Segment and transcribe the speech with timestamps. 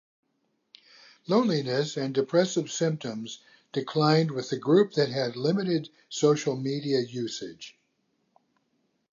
[1.27, 3.37] Loneliness and depressive symptoms
[3.71, 7.77] declined with the group that had limited social media usage.